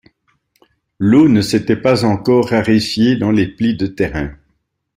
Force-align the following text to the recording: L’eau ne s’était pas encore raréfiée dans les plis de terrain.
L’eau 0.97 1.29
ne 1.29 1.41
s’était 1.43 1.75
pas 1.75 2.05
encore 2.05 2.49
raréfiée 2.49 3.17
dans 3.17 3.29
les 3.29 3.45
plis 3.47 3.77
de 3.77 3.85
terrain. 3.85 4.31